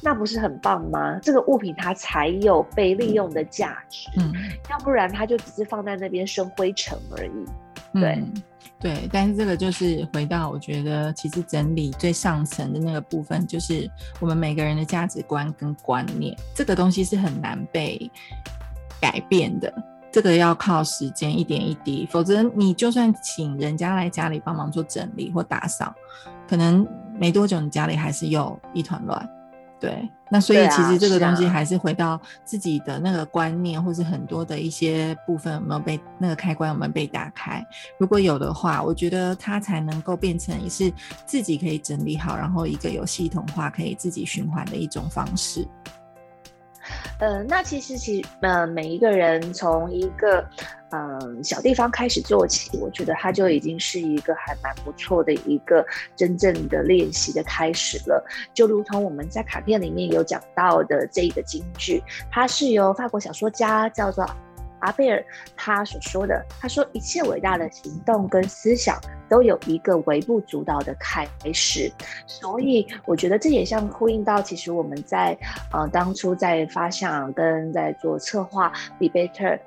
[0.03, 1.17] 那不是很棒吗？
[1.23, 4.31] 这个物品它才有被利用的价值，嗯，
[4.69, 7.45] 要不然它就只是放在那边生灰尘而已。
[7.93, 8.23] 对
[8.79, 13.89] 对，但是这个就是回到我觉得，其实整理最上层的那个部分，就是
[14.19, 18.11] 我们每个人的价值观跟观念，这个东西是很难被
[18.99, 19.73] 改变的。
[20.11, 25.93] 这个要靠时间一点一滴，否则你就算请人家来家里帮忙做整理或打扫，
[26.47, 26.85] 可能
[27.17, 29.29] 没多久你家里还是又一团乱。
[29.83, 37.61] 对，那所以其实这个东西还是回到自己的那个观念，或是很多的一些部分有没有被那个开关有没有被打开？
[37.99, 40.89] 如果有的话，我觉得它才能够变成也是
[41.25, 45.67] 自己可以整理好，然后一个有系统化可以自己循环的一种方式。
[47.19, 50.45] 呃，那其实其呃每一个人从一个
[50.91, 58.23] 嗯小地方开始做起，我觉得他就已经是一个还蛮不错的一个真正的练习的开始了。
[58.53, 64.25] 就如同我们在卡片里面有讲到的这一个京剧，它是由法国小说家叫做。
[64.83, 65.23] 阿贝尔
[65.55, 71.91] 他所说的，他说一切伟大的行动跟思想都有一个微不足道的开始，
[72.27, 75.37] 所以我觉得这也像呼应到，其实我们在
[75.71, 79.59] 呃当初在发想跟在做策划 debater。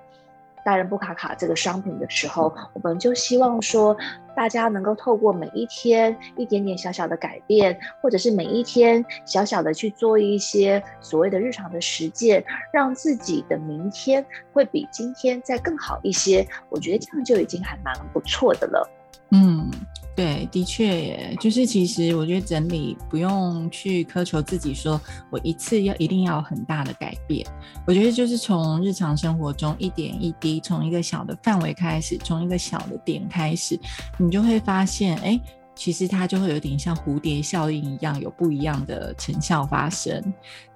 [0.66, 3.96] 大人不卡卡这个商品的时候，我们就希望说，
[4.34, 16.44] 大家能够透过每一天一点点小小的改变，或者是每一天小小的去做一些所谓的日常的实践，让自己的明天会比今天再更好一些。
[16.68, 18.90] 我觉得这样就已经还蛮不错的了。
[19.30, 19.70] 嗯。
[20.14, 24.98] 对，的确，就是其实我觉得整理不用去苛求自己，说
[25.30, 27.46] 我一次要一定要很大的改变。
[27.86, 33.78] 我觉得就是从日常生活中一点一滴，从一个小的范围开始，从一个小的点开始，
[34.16, 35.38] 你就会发现，哎。
[35.76, 40.20] 其实它就会有点像蝴蝶效应一样，有不一样的成效发生。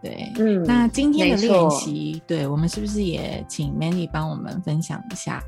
[0.03, 5.43] 对，嗯，那今天的练习，对我们是不是也请 Manny 帮我们分享一下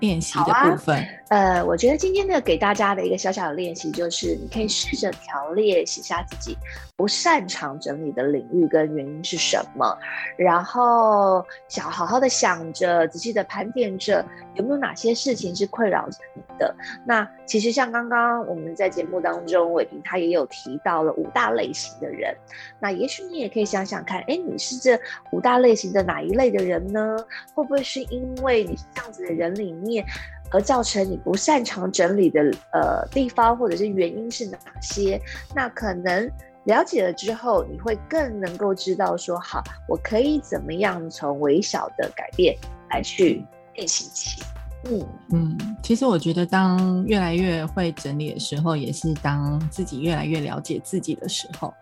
[0.00, 1.04] 练习的部分？
[1.30, 6.56] 呃，我觉得今天的给大家的一个小小的练习，就是你可以试着条列写下自己
[6.98, 9.96] 不擅长整理的领域跟原因是什么，
[10.36, 14.22] 然后想好好的想着，仔细的盘点着
[14.56, 16.74] 有没有哪些事情是困扰着你的。
[17.06, 22.36] 那其实像刚刚我们在节目当中，伟平他也有提到了五大类型的人。
[22.80, 24.98] 那也许你也可以想想看，哎，你是这
[25.30, 27.16] 五大类型的哪一类的人呢？
[27.54, 30.04] 会不会是因为你是这样子的人里面，
[30.50, 32.42] 而造成你不擅长整理的
[32.72, 35.20] 呃地方，或者是原因是哪些？
[35.54, 36.28] 那可能
[36.68, 42.54] 了解了之后，你会更能够知道说，好，我可以怎么样从微小的改变
[42.90, 43.42] 来去
[43.74, 44.42] 练习起。
[44.84, 51.72] 嗯嗯，其实我觉得，当越来越会整理的时候，也是当自己越来越了解自己的时候。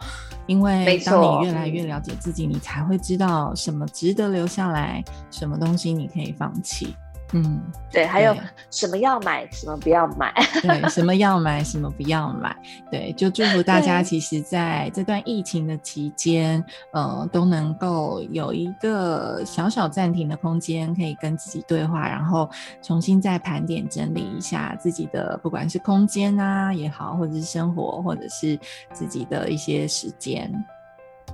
[0.47, 6.95] 因为当你越来越了解自己，你才会知道什么值得留下来，什么东西你可以放弃。
[7.33, 7.61] 嗯，
[7.91, 8.35] 对，还有
[8.71, 10.33] 什么要买，什么不要买？
[10.63, 12.55] 对，什么要买，什么不要买？
[12.89, 22.49] 对，就祝福大家，其实在这段疫情的期间，呃，都能够有一个小小暂停的空间，可以跟自己对话，然后
[22.81, 28.57] 重新再盘点整理一下自己的，不管是空间啊也好，或者是生活，或者是
[28.93, 30.49] 自己的一些时间。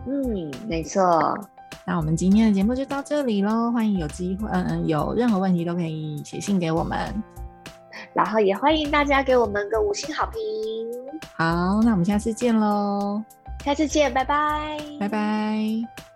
[0.07, 1.39] 嗯，没错。
[1.85, 7.13] 那我们今天的节目就到这里喽，欢迎有机会，嗯嗯，有任何问题都可以写信给我们，
[8.15, 10.41] 然后也欢迎大家给我们个五星好评。
[11.35, 13.23] 好，那我们下次见喽，
[13.65, 16.12] 下次见，拜拜，拜拜。